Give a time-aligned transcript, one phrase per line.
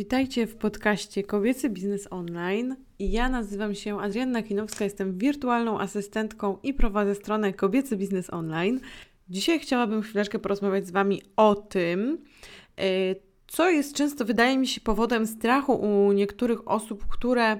[0.00, 2.76] Witajcie w podcaście Kobiecy Biznes Online.
[2.98, 8.80] Ja nazywam się Adrianna Kinowska, jestem wirtualną asystentką i prowadzę stronę Kobiecy Biznes Online.
[9.28, 12.18] Dzisiaj chciałabym chwileczkę porozmawiać z Wami o tym,
[12.78, 12.82] e,
[13.46, 17.58] co jest często, wydaje mi się, powodem strachu u niektórych osób, które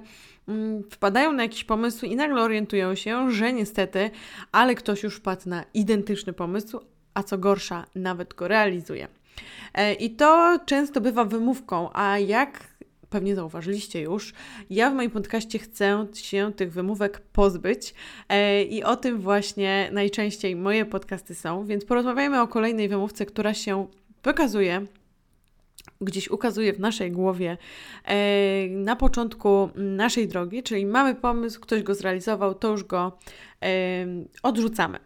[0.48, 4.10] mm, wpadają na jakiś pomysł i nagle orientują się, że niestety,
[4.52, 6.80] ale ktoś już wpadł na identyczny pomysł,
[7.14, 9.19] a co gorsza, nawet go realizuje.
[9.74, 12.70] E, I to często bywa wymówką, a jak
[13.10, 14.32] pewnie zauważyliście już,
[14.70, 17.94] ja w moim podcaście chcę się tych wymówek pozbyć
[18.28, 23.54] e, i o tym właśnie najczęściej moje podcasty są, więc porozmawiajmy o kolejnej wymówce, która
[23.54, 23.86] się
[24.22, 24.86] pokazuje
[26.00, 27.56] gdzieś ukazuje w naszej głowie
[28.04, 33.18] e, na początku naszej drogi, czyli mamy pomysł, ktoś go zrealizował, to już go
[34.42, 34.98] odrzucamy.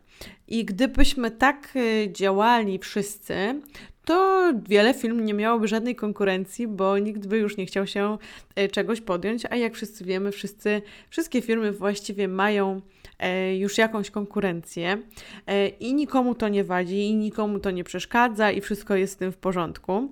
[0.48, 1.74] I gdybyśmy tak
[2.12, 3.60] działali wszyscy,
[4.04, 8.18] to wiele film nie miałoby żadnej konkurencji, bo nikt by już nie chciał się
[8.56, 12.80] e, czegoś podjąć, a jak wszyscy wiemy, wszyscy, wszystkie firmy właściwie mają
[13.18, 14.98] e, już jakąś konkurencję
[15.46, 19.16] e, i nikomu to nie wadzi, i nikomu to nie przeszkadza, i wszystko jest z
[19.16, 20.08] tym w porządku.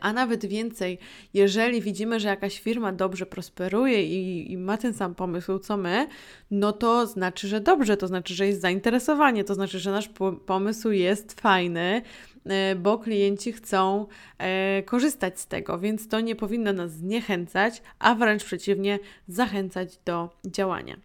[0.00, 0.98] A nawet więcej,
[1.34, 6.06] jeżeli widzimy, że jakaś firma dobrze prosperuje i, i, ma ten sam pomysł co my,
[6.50, 10.10] no to znaczy, że dobrze, to znaczy, że jest zainteresowanie, to znaczy, że nasz
[10.46, 12.02] pomysł jest fajny,
[12.46, 14.06] E, bo klienci chcą
[14.38, 20.30] e, korzystać z tego, więc to nie powinno nas zniechęcać, a wręcz przeciwnie, zachęcać do
[20.44, 20.96] działania.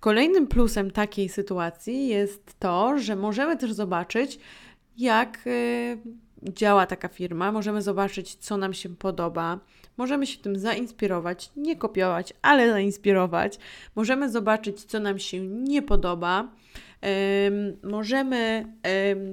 [0.00, 4.38] Kolejnym plusem takiej sytuacji jest to, że możemy też zobaczyć,
[4.96, 5.50] jak e,
[6.42, 9.60] działa taka firma, możemy zobaczyć, co nam się podoba,
[9.96, 13.58] możemy się tym zainspirować, nie kopiować, ale zainspirować,
[13.96, 16.48] możemy zobaczyć, co nam się nie podoba
[17.82, 18.64] możemy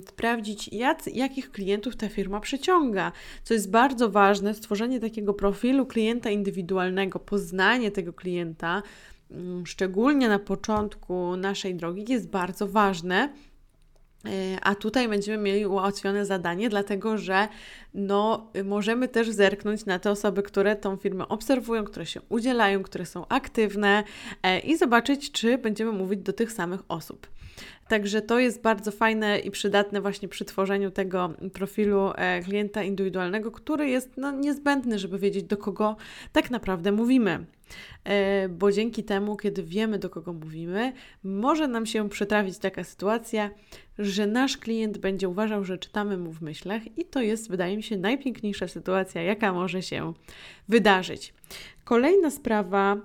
[0.08, 3.12] sprawdzić, jak, jakich klientów ta firma przyciąga.
[3.44, 8.84] Co jest bardzo ważne, stworzenie takiego profilu klienta indywidualnego, poznanie tego klienta,
[9.32, 13.34] mm, szczególnie na początku naszej drogi, jest bardzo ważne.
[14.62, 17.48] A tutaj będziemy mieli ułatwione zadanie, dlatego że
[17.94, 23.06] no, możemy też zerknąć na te osoby, które tą firmę obserwują, które się udzielają, które
[23.06, 24.04] są aktywne
[24.44, 27.28] e, i zobaczyć, czy będziemy mówić do tych samych osób.
[27.88, 33.52] Także to jest bardzo fajne i przydatne właśnie przy tworzeniu tego profilu e, klienta indywidualnego,
[33.52, 35.96] który jest no, niezbędny, żeby wiedzieć, do kogo
[36.32, 37.46] tak naprawdę mówimy.
[38.04, 40.94] E, bo dzięki temu, kiedy wiemy, do kogo mówimy,
[41.24, 43.50] może nam się przytrafić taka sytuacja,
[44.00, 47.84] że nasz klient będzie uważał, że czytamy mu w myślach, i to jest, wydaje mi
[47.84, 50.14] się, najpiękniejsza sytuacja, jaka może się
[50.68, 51.34] wydarzyć.
[51.84, 53.02] Kolejna sprawa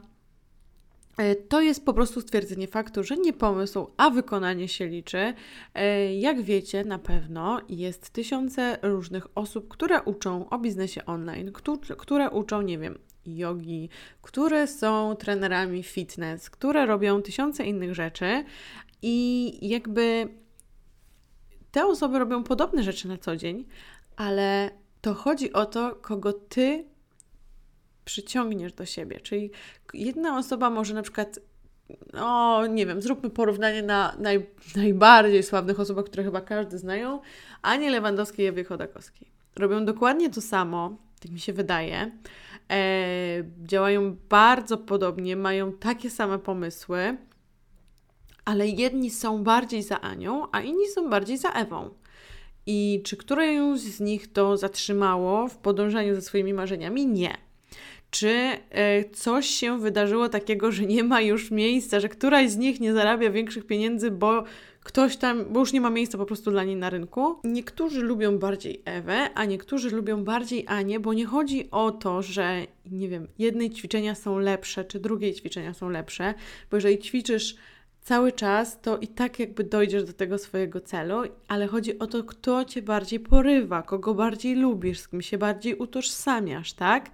[1.20, 5.34] E, to jest po prostu stwierdzenie faktu, że nie pomysł, a wykonanie się liczy.
[5.74, 11.52] E, jak wiecie, na pewno jest tysiące różnych osób, które uczą o biznesie online,
[11.98, 13.88] które uczą, nie wiem, jogi,
[14.22, 18.44] które są trenerami fitness, które robią tysiące innych rzeczy
[19.02, 20.28] i jakby
[21.70, 23.64] te osoby robią podobne rzeczy na co dzień,
[24.16, 24.70] ale
[25.00, 26.84] to chodzi o to, kogo ty
[28.04, 29.20] przyciągniesz do siebie.
[29.20, 29.50] Czyli
[29.94, 31.38] jedna osoba może na przykład,
[32.12, 37.20] no nie wiem, zróbmy porównanie na naj, najbardziej sławnych osobach, które chyba każdy znają,
[37.62, 39.28] Anie Lewandowskiej i Ewie Chodakowskiej.
[39.56, 42.10] Robią dokładnie to samo, tak mi się wydaje.
[42.70, 47.16] E, działają bardzo podobnie, mają takie same pomysły,
[48.44, 51.90] ale jedni są bardziej za Anią, a inni są bardziej za Ewą.
[52.66, 57.06] I czy któreś z nich to zatrzymało w podążaniu za swoimi marzeniami?
[57.06, 57.50] Nie
[58.10, 58.28] czy
[58.70, 62.92] e, coś się wydarzyło takiego, że nie ma już miejsca, że któraś z nich nie
[62.92, 64.44] zarabia większych pieniędzy, bo
[64.84, 67.36] ktoś tam, bo już nie ma miejsca po prostu dla niej na rynku.
[67.44, 72.66] Niektórzy lubią bardziej Ewę, a niektórzy lubią bardziej Anię, bo nie chodzi o to, że
[72.90, 76.34] nie wiem, jednej ćwiczenia są lepsze, czy drugiej ćwiczenia są lepsze,
[76.70, 77.56] bo jeżeli ćwiczysz
[78.02, 82.24] cały czas, to i tak jakby dojdziesz do tego swojego celu, ale chodzi o to,
[82.24, 87.10] kto cię bardziej porywa, kogo bardziej lubisz, z kim się bardziej utożsamiasz, tak?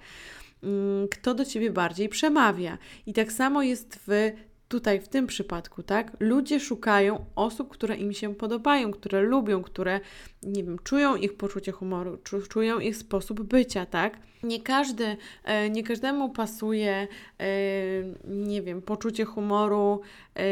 [0.63, 2.79] Mm, kto do ciebie bardziej przemawia.
[3.07, 4.33] I tak samo jest w
[4.69, 6.17] tutaj w tym przypadku, tak?
[6.21, 10.01] Ludzie szukają osób, które im się podobają, które lubią, które,
[10.43, 12.19] nie wiem, czują ich poczucie humoru,
[12.49, 14.19] czują ich sposób bycia, tak?
[14.43, 17.09] Nie każdy, e, nie każdemu pasuje,
[17.41, 17.47] e,
[18.25, 20.01] nie wiem, poczucie humoru
[20.37, 20.43] e,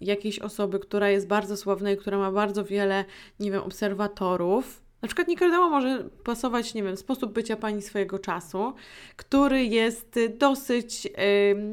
[0.00, 3.04] jakiejś osoby, która jest bardzo sławna i która ma bardzo wiele,
[3.40, 8.18] nie wiem, obserwatorów, Na przykład nie każdemu może pasować, nie wiem, sposób bycia pani swojego
[8.18, 8.72] czasu,
[9.16, 11.08] który jest dosyć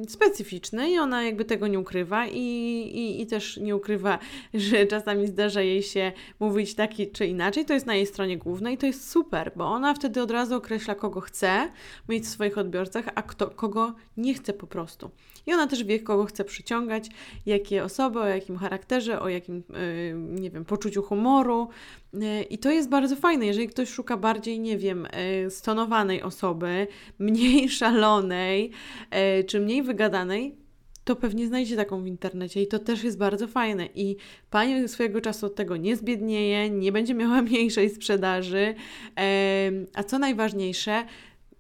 [0.08, 4.20] specyficzny i ona jakby tego nie ukrywa i, i, i też nie ukrywa,
[4.54, 7.66] że czasami zdarza jej się mówić taki czy inaczej.
[7.66, 10.56] To jest na jej stronie głównej i to jest super, bo ona wtedy od razu
[10.56, 11.70] określa, kogo chce
[12.10, 15.12] mieć w swoich odbiorcach, a kto, kogo nie chce po prostu.
[15.48, 17.10] I ona też wie, kogo chce przyciągać,
[17.46, 21.70] jakie osoby, o jakim charakterze, o jakim, y, nie wiem, poczuciu humoru.
[22.14, 25.08] Y, I to jest bardzo fajne, jeżeli ktoś szuka bardziej, nie wiem,
[25.46, 26.88] y, stonowanej osoby,
[27.20, 28.72] mniej szalonej
[29.48, 30.56] czy mniej wygadanej,
[31.04, 33.86] to pewnie znajdzie taką w internecie i to też jest bardzo fajne.
[33.96, 34.16] I
[34.50, 38.76] pani swojego czasu od tego nie zbiednieje, nie będzie miała mniejszej sprzedaży,
[39.94, 41.06] a co najważniejsze,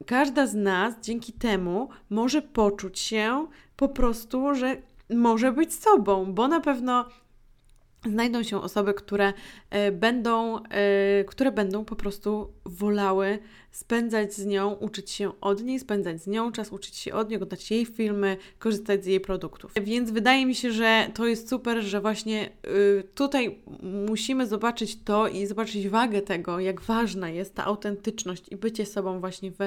[0.05, 3.47] każda z nas dzięki temu może poczuć się
[3.79, 4.77] po prostu, że
[5.09, 7.05] może być sobą, bo na pewno
[8.05, 9.33] znajdą się osoby, które
[9.69, 13.39] e, będą, e, które będą po prostu wolały
[13.71, 17.35] spędzać z nią, uczyć się od niej, spędzać z nią czas, uczyć się od niej,
[17.35, 19.71] oglądać jej filmy, korzystać z jej produktów.
[19.81, 23.59] Więc wydaje mi się, że to jest super, że właśnie y, tutaj
[24.07, 29.19] musimy zobaczyć to i zobaczyć wagę tego, jak ważna jest ta autentyczność i bycie sobą
[29.19, 29.57] właśnie w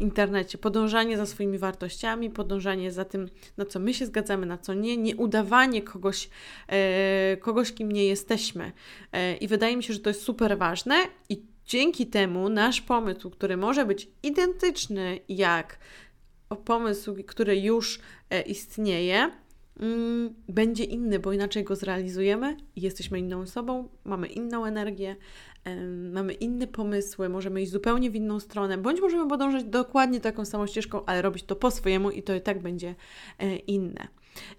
[0.00, 0.58] internecie.
[0.58, 4.96] Podążanie za swoimi wartościami, podążanie za tym, na co my się zgadzamy, na co nie,
[4.96, 6.30] nie udawanie kogoś,
[6.68, 8.72] e, kogoś kim nie jesteśmy.
[9.40, 10.96] I wydaje mi się, że to jest super ważne
[11.28, 15.78] i Dzięki temu nasz pomysł, który może być identyczny jak
[16.64, 19.30] pomysł, który już e, istnieje,
[19.80, 25.16] mm, będzie inny, bo inaczej go zrealizujemy i jesteśmy inną osobą, mamy inną energię,
[26.12, 30.66] mamy inne pomysły, możemy iść zupełnie w inną stronę, bądź możemy podążać dokładnie taką samą
[30.66, 32.94] ścieżką, ale robić to po swojemu i to i tak będzie
[33.38, 34.08] e, inne.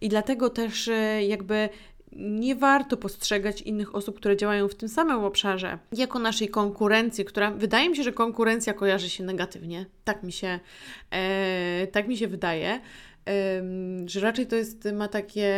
[0.01, 1.69] I dlatego też e, jakby
[2.15, 7.51] nie warto postrzegać innych osób, które działają w tym samym obszarze, jako naszej konkurencji, która
[7.51, 9.85] wydaje mi się, że konkurencja kojarzy się negatywnie.
[10.03, 10.59] Tak mi się,
[11.11, 12.81] e, tak mi się wydaje
[14.05, 15.51] że raczej to jest, ma takie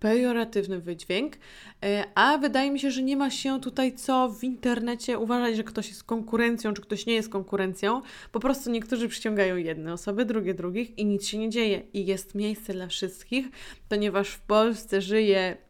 [0.00, 1.36] pejoratywny wydźwięk,
[1.84, 5.64] e, a wydaje mi się, że nie ma się tutaj co w internecie uważać, że
[5.64, 8.02] ktoś jest konkurencją, czy ktoś nie jest konkurencją.
[8.32, 11.82] Po prostu niektórzy przyciągają jedne osoby, drugie drugich i nic się nie dzieje.
[11.92, 13.46] I jest miejsce dla wszystkich,
[13.88, 15.65] ponieważ w Polsce żyje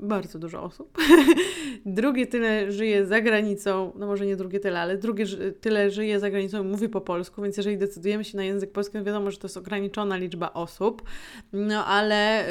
[0.00, 0.98] bardzo dużo osób.
[1.86, 5.24] drugie tyle żyje za granicą, no może nie drugie tyle, ale drugie
[5.60, 8.98] tyle żyje za granicą i mówi po polsku, więc jeżeli decydujemy się na język polski,
[8.98, 11.02] no wiadomo, że to jest ograniczona liczba osób,
[11.52, 12.44] no ale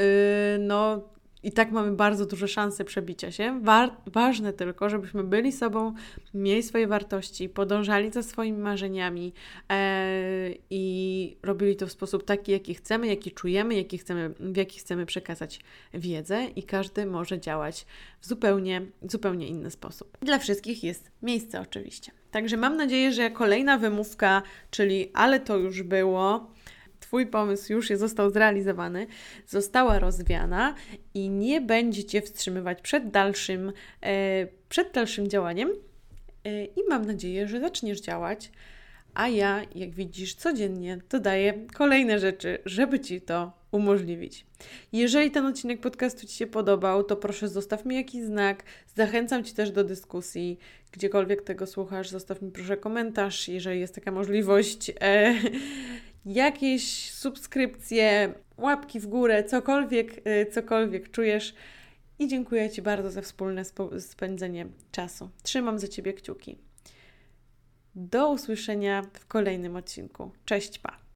[0.57, 1.01] yy, no
[1.43, 3.59] i tak mamy bardzo duże szanse przebicia się.
[3.63, 5.93] Wa ważne tylko, żebyśmy byli sobą,
[6.33, 9.33] mieli swoje wartości, podążali za swoimi marzeniami
[9.71, 14.79] e, i robili to w sposób taki, jaki chcemy, jaki czujemy, jaki chcemy, w jaki
[14.79, 15.59] chcemy przekazać
[15.93, 17.85] wiedzę i każdy może działać
[18.21, 20.17] w zupełnie, zupełnie inny sposób.
[20.21, 22.11] Dla wszystkich jest miejsce oczywiście.
[22.31, 24.41] Także mam nadzieję, że kolejna wymówka,
[24.71, 26.51] czyli ale to już było,
[26.99, 29.07] Twój pomysł już został zrealizowany,
[29.47, 30.75] została rozwiana
[31.13, 35.69] i nie będzie Cię wstrzymywać przed dalszym, e, przed dalszym działaniem.
[36.43, 38.51] E, I mam nadzieję, że zaczniesz działać.
[39.13, 44.45] A ja, jak widzisz, codziennie dodaję kolejne rzeczy, żeby Ci to umożliwić.
[44.93, 48.63] Jeżeli ten odcinek podcastu Ci się podobał, to proszę zostaw mi jakiś znak.
[48.95, 50.57] Zachęcam Ci też do dyskusji.
[50.91, 54.91] Gdziekolwiek tego słuchasz, zostaw mi proszę komentarz, jeżeli jest taka możliwość.
[55.01, 55.33] E,
[56.25, 61.55] jakieś subskrypcje, łapki w górę, cokolwiek, y, cokolwiek czujesz.
[62.19, 63.63] I dziękuję Ci bardzo za wspólne
[63.99, 65.29] spędzenie czasu.
[65.43, 66.57] Trzymam za Ciebie kciuki.
[67.95, 70.31] Do usłyszenia w kolejnym odcinku.
[70.45, 71.06] Cześć, pa!